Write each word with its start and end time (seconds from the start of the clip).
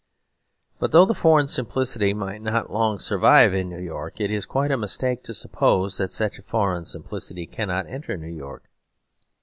But 0.79 0.91
though 0.93 1.05
the 1.05 1.13
foreign 1.13 1.47
simplicity 1.47 2.11
might 2.11 2.41
not 2.41 2.71
long 2.71 2.97
survive 2.97 3.53
in 3.53 3.69
New 3.69 3.77
York, 3.77 4.19
it 4.19 4.31
is 4.31 4.47
quite 4.47 4.71
a 4.71 4.75
mistake 4.75 5.21
to 5.25 5.33
suppose 5.35 5.97
that 5.99 6.11
such 6.11 6.39
foreign 6.39 6.85
simplicity 6.85 7.45
cannot 7.45 7.85
enter 7.87 8.17
New 8.17 8.33
York. 8.35 8.63